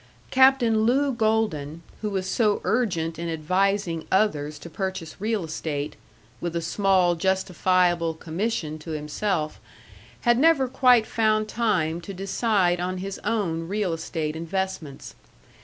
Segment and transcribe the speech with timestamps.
[0.31, 5.95] Captain Lew Golden, who was so urgent in advising others to purchase real estate
[6.39, 9.59] with a small, justifiable commission to himself
[10.21, 15.13] had never quite found time to decide on his own real estate investments.